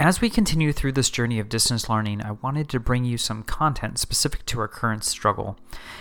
[0.00, 3.42] As we continue through this journey of distance learning, I wanted to bring you some
[3.42, 5.58] content specific to our current struggle.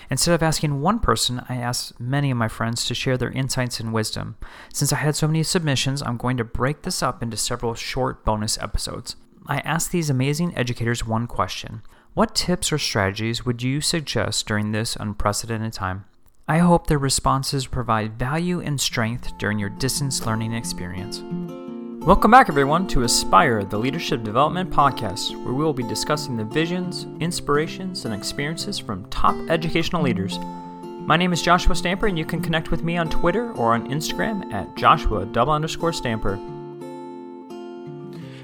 [0.09, 3.81] Instead of asking one person, I asked many of my friends to share their insights
[3.81, 4.37] and wisdom.
[4.73, 8.23] Since I had so many submissions, I'm going to break this up into several short
[8.23, 9.17] bonus episodes.
[9.47, 11.81] I asked these amazing educators one question
[12.13, 16.05] What tips or strategies would you suggest during this unprecedented time?
[16.47, 21.21] I hope their responses provide value and strength during your distance learning experience.
[22.03, 26.45] Welcome back, everyone, to Aspire, the Leadership Development Podcast, where we will be discussing the
[26.45, 30.39] visions, inspirations, and experiences from top educational leaders.
[30.81, 33.89] My name is Joshua Stamper, and you can connect with me on Twitter or on
[33.89, 36.39] Instagram at Joshua double underscore Stamper.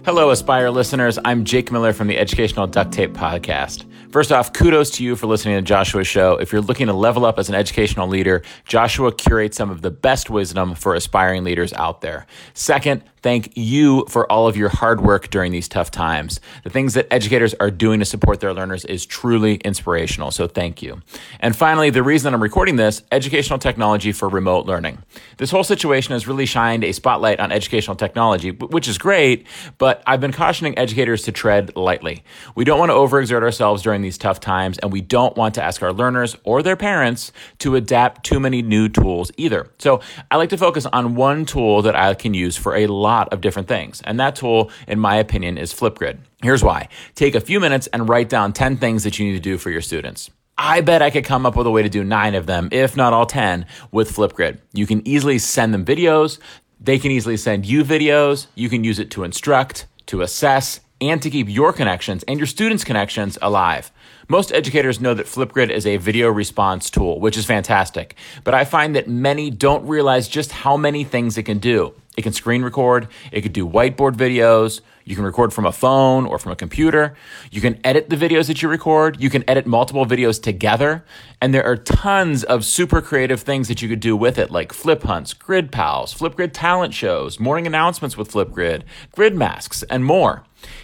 [0.04, 1.18] Hello, Aspire listeners.
[1.26, 3.86] I'm Jake Miller from the Educational Duct Tape Podcast.
[4.12, 6.38] First off, kudos to you for listening to Joshua's show.
[6.38, 9.90] If you're looking to level up as an educational leader, Joshua curates some of the
[9.90, 12.28] best wisdom for aspiring leaders out there.
[12.54, 16.40] Second, thank you for all of your hard work during these tough times.
[16.64, 20.84] The things that educators are doing to support their learners is truly inspirational, so thank
[20.84, 21.02] you.
[21.40, 25.00] And finally, the reason that I'm recording this educational technology for remote learning.
[25.38, 29.48] This whole situation has really shined a spotlight on educational technology, which is great,
[29.80, 32.24] but I've been cautioning educators to tread lightly.
[32.54, 35.64] We don't want to overexert ourselves during these tough times, and we don't want to
[35.64, 39.72] ask our learners or their parents to adapt too many new tools either.
[39.80, 43.15] So I like to focus on one tool that I can use for a lot
[43.16, 44.02] lot of different things.
[44.04, 46.18] And that tool, in my opinion, is Flipgrid.
[46.42, 46.90] Here's why.
[47.16, 49.70] Take a few minutes and write down 10 things that you need to do for
[49.70, 50.30] your students.
[50.58, 52.96] I bet I could come up with a way to do nine of them, if
[52.96, 54.60] not all 10, with Flipgrid.
[54.74, 56.40] You can easily send them videos.
[56.80, 58.48] They can easily send you videos.
[58.56, 62.48] You can use it to instruct, to assess, and to keep your connections and your
[62.48, 63.92] students' connections alive.
[64.28, 68.66] Most educators know that Flipgrid is a video response tool, which is fantastic, but I
[68.66, 71.94] find that many don't realize just how many things it can do.
[72.18, 76.26] It can screen record, it could do whiteboard videos, you can record from a phone
[76.26, 77.16] or from a computer.
[77.52, 79.22] You can edit the videos that you record.
[79.22, 81.06] You can edit multiple videos together.
[81.40, 84.74] And there are tons of super creative things that you could do with it, like
[84.74, 90.44] flip hunts, grid pals, Flipgrid talent shows, morning announcements with Flipgrid, grid masks, and more.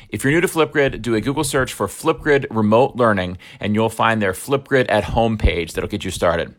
[0.10, 3.90] If you're new to Flipgrid, do a Google search for Flipgrid Remote Learning, and you'll
[3.90, 6.54] find their Flipgrid at Home page that'll get you started.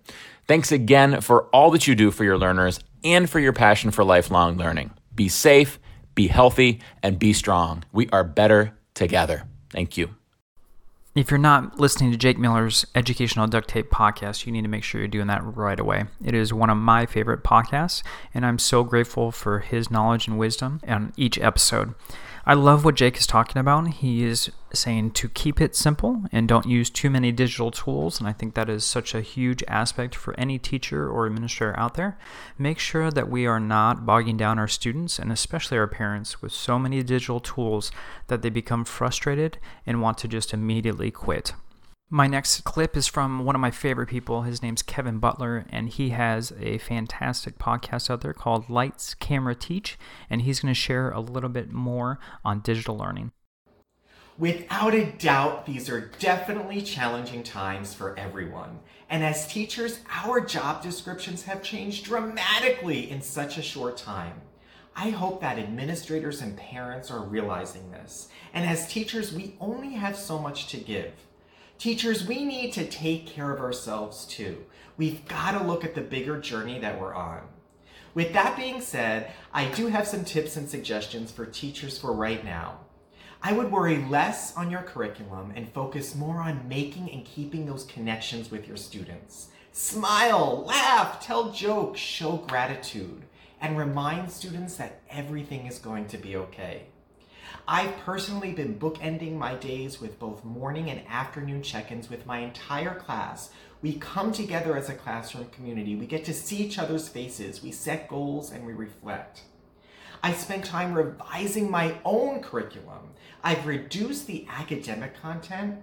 [0.52, 4.04] Thanks again for all that you do for your learners and for your passion for
[4.04, 4.90] lifelong learning.
[5.14, 5.78] Be safe,
[6.14, 7.84] be healthy, and be strong.
[7.90, 9.44] We are better together.
[9.70, 10.10] Thank you.
[11.14, 14.84] If you're not listening to Jake Miller's Educational Duct Tape podcast, you need to make
[14.84, 16.04] sure you're doing that right away.
[16.22, 18.02] It is one of my favorite podcasts,
[18.34, 21.94] and I'm so grateful for his knowledge and wisdom on each episode.
[22.44, 23.86] I love what Jake is talking about.
[23.86, 28.18] He is saying to keep it simple and don't use too many digital tools.
[28.18, 31.94] And I think that is such a huge aspect for any teacher or administrator out
[31.94, 32.18] there.
[32.58, 36.50] Make sure that we are not bogging down our students and especially our parents with
[36.50, 37.92] so many digital tools
[38.26, 41.52] that they become frustrated and want to just immediately quit.
[42.14, 44.42] My next clip is from one of my favorite people.
[44.42, 49.54] His name's Kevin Butler, and he has a fantastic podcast out there called Lights, Camera,
[49.54, 53.32] Teach, and he's going to share a little bit more on digital learning.
[54.36, 58.80] Without a doubt, these are definitely challenging times for everyone.
[59.08, 64.42] And as teachers, our job descriptions have changed dramatically in such a short time.
[64.94, 68.28] I hope that administrators and parents are realizing this.
[68.52, 71.14] And as teachers, we only have so much to give.
[71.82, 74.66] Teachers, we need to take care of ourselves too.
[74.96, 77.40] We've got to look at the bigger journey that we're on.
[78.14, 82.44] With that being said, I do have some tips and suggestions for teachers for right
[82.44, 82.78] now.
[83.42, 87.82] I would worry less on your curriculum and focus more on making and keeping those
[87.82, 89.48] connections with your students.
[89.72, 93.24] Smile, laugh, tell jokes, show gratitude,
[93.60, 96.84] and remind students that everything is going to be okay.
[97.68, 102.38] I've personally been bookending my days with both morning and afternoon check ins with my
[102.38, 103.50] entire class.
[103.82, 105.94] We come together as a classroom community.
[105.94, 107.62] We get to see each other's faces.
[107.62, 109.42] We set goals and we reflect.
[110.24, 113.14] I spend time revising my own curriculum.
[113.44, 115.78] I've reduced the academic content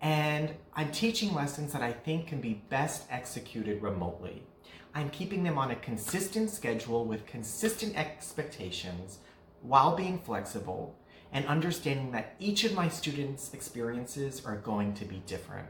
[0.00, 4.44] and I'm teaching lessons that I think can be best executed remotely.
[4.94, 9.18] I'm keeping them on a consistent schedule with consistent expectations
[9.62, 10.96] while being flexible
[11.34, 15.66] and understanding that each of my students' experiences are going to be different.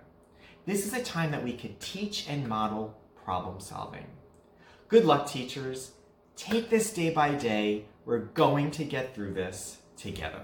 [0.66, 4.06] This is a time that we could teach and model problem solving.
[4.88, 5.92] Good luck, teachers.
[6.36, 7.86] Take this day by day.
[8.04, 10.42] We're going to get through this together.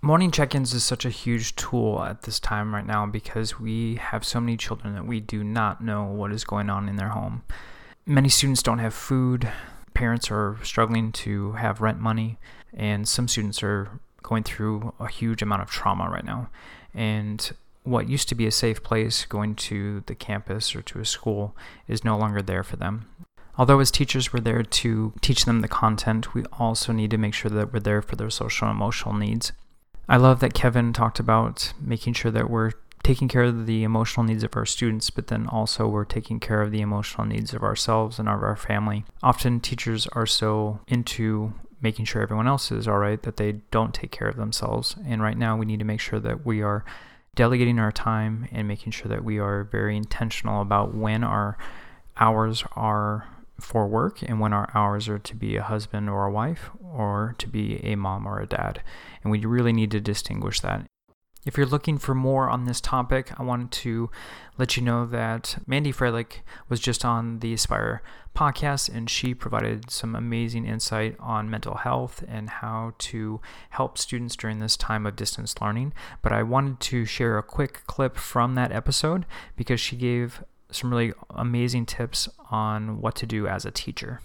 [0.00, 3.96] Morning check ins is such a huge tool at this time right now because we
[3.96, 7.10] have so many children that we do not know what is going on in their
[7.10, 7.44] home.
[8.06, 9.48] Many students don't have food,
[9.94, 12.38] parents are struggling to have rent money,
[12.74, 16.48] and some students are going through a huge amount of trauma right now.
[16.94, 17.50] And
[17.84, 21.56] what used to be a safe place, going to the campus or to a school,
[21.88, 23.08] is no longer there for them.
[23.58, 27.34] Although, as teachers, we're there to teach them the content, we also need to make
[27.34, 29.52] sure that we're there for their social and emotional needs.
[30.08, 32.72] I love that Kevin talked about making sure that we're
[33.02, 36.62] taking care of the emotional needs of our students, but then also we're taking care
[36.62, 39.04] of the emotional needs of ourselves and of our family.
[39.22, 43.92] Often teachers are so into making sure everyone else is all right that they don't
[43.92, 44.96] take care of themselves.
[45.04, 46.84] And right now we need to make sure that we are
[47.34, 51.58] delegating our time and making sure that we are very intentional about when our
[52.16, 53.26] hours are
[53.58, 57.34] for work and when our hours are to be a husband or a wife or
[57.38, 58.82] to be a mom or a dad.
[59.22, 60.84] And we really need to distinguish that.
[61.44, 64.10] If you're looking for more on this topic, I wanted to
[64.58, 66.36] let you know that Mandy Froehlich
[66.68, 68.00] was just on the Aspire
[68.32, 73.40] podcast and she provided some amazing insight on mental health and how to
[73.70, 75.92] help students during this time of distance learning.
[76.22, 80.90] But I wanted to share a quick clip from that episode because she gave some
[80.90, 84.20] really amazing tips on what to do as a teacher.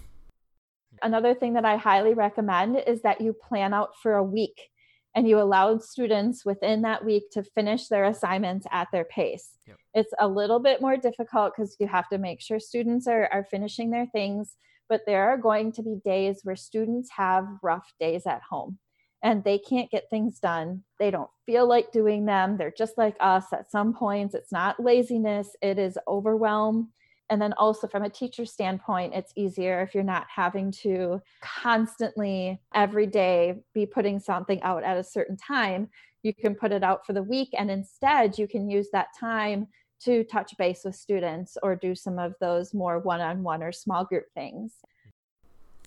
[1.02, 4.70] Another thing that I highly recommend is that you plan out for a week
[5.14, 9.50] and you allowed students within that week to finish their assignments at their pace.
[9.66, 9.76] Yep.
[9.94, 13.44] It's a little bit more difficult because you have to make sure students are, are
[13.50, 14.54] finishing their things,
[14.88, 18.78] but there are going to be days where students have rough days at home
[19.22, 20.84] and they can't get things done.
[20.98, 22.56] They don't feel like doing them.
[22.56, 24.34] They're just like us at some points.
[24.34, 26.92] It's not laziness, it is overwhelm
[27.30, 32.60] and then also from a teacher standpoint it's easier if you're not having to constantly
[32.74, 35.88] every day be putting something out at a certain time.
[36.22, 39.68] You can put it out for the week and instead you can use that time
[40.00, 44.26] to touch base with students or do some of those more one-on-one or small group
[44.34, 44.74] things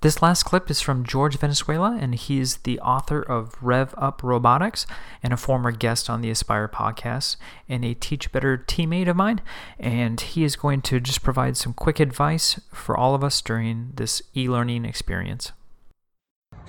[0.01, 4.88] this last clip is from George Valenzuela, and he's the author of Rev Up Robotics
[5.21, 7.38] and a former guest on the Aspire podcast
[7.69, 9.42] and a Teach Better teammate of mine.
[9.80, 13.92] And he is going to just provide some quick advice for all of us during
[13.94, 15.51] this e learning experience.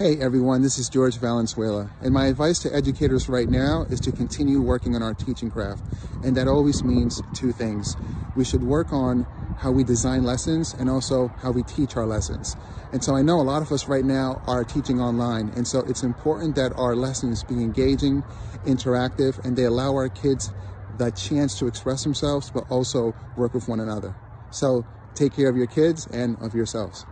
[0.03, 4.11] Hey everyone, this is George Valenzuela, and my advice to educators right now is to
[4.11, 5.81] continue working on our teaching craft,
[6.25, 7.97] and that always means two things.
[8.35, 9.23] We should work on
[9.59, 12.57] how we design lessons and also how we teach our lessons.
[12.93, 15.85] And so I know a lot of us right now are teaching online, and so
[15.87, 18.25] it's important that our lessons be engaging,
[18.67, 20.51] interactive, and they allow our kids
[20.99, 24.17] the chance to express themselves, but also work with one another.
[24.51, 27.07] So take care of your kids and of yourselves.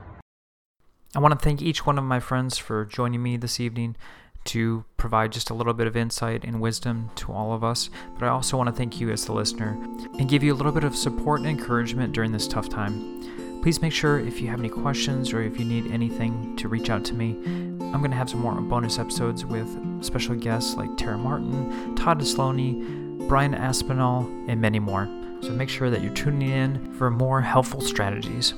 [1.13, 3.97] I want to thank each one of my friends for joining me this evening
[4.45, 7.91] to provide just a little bit of insight and wisdom to all of us.
[8.15, 9.77] But I also want to thank you as the listener
[10.21, 13.61] and give you a little bit of support and encouragement during this tough time.
[13.61, 16.91] Please make sure if you have any questions or if you need anything to reach
[16.91, 17.31] out to me.
[17.93, 22.21] I'm going to have some more bonus episodes with special guests like Tara Martin, Todd
[22.21, 25.07] Nesloney, Brian Aspinall, and many more.
[25.41, 28.55] So make sure that you're tuning in for more helpful strategies.